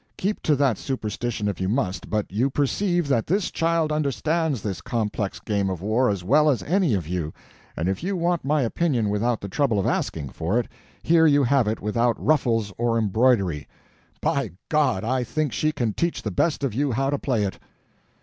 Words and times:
Keep 0.17 0.41
to 0.41 0.55
that 0.55 0.79
superstition 0.79 1.47
if 1.47 1.61
you 1.61 1.69
must, 1.69 2.09
but 2.09 2.25
you 2.31 2.49
perceive 2.49 3.07
that 3.07 3.27
this 3.27 3.51
child 3.51 3.91
understands 3.91 4.63
this 4.63 4.81
complex 4.81 5.39
game 5.39 5.69
of 5.69 5.79
war 5.79 6.09
as 6.09 6.23
well 6.23 6.49
as 6.49 6.63
any 6.63 6.95
of 6.95 7.07
you; 7.07 7.31
and 7.77 7.87
if 7.87 8.01
you 8.01 8.17
want 8.17 8.43
my 8.43 8.63
opinion 8.63 9.09
without 9.09 9.41
the 9.41 9.47
trouble 9.47 9.77
of 9.77 9.85
asking 9.85 10.29
for 10.29 10.59
it, 10.59 10.67
here 11.03 11.27
you 11.27 11.43
have 11.43 11.67
it 11.67 11.83
without 11.83 12.19
ruffles 12.19 12.73
or 12.79 12.97
embroidery—by 12.97 14.49
God, 14.69 15.03
I 15.03 15.23
think 15.23 15.53
she 15.53 15.71
can 15.71 15.93
teach 15.93 16.23
the 16.23 16.31
best 16.31 16.63
of 16.63 16.73
you 16.73 16.91
how 16.93 17.11
to 17.11 17.19
play 17.19 17.43
it!" 17.43 17.59